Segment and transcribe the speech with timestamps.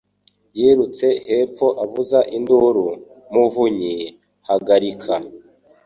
[0.59, 2.85] Yirutse hepfo avuza induru,
[3.33, 3.97] Muvunyi,
[4.47, 5.13] hagarika!